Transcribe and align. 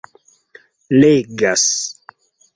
legas 0.99 1.69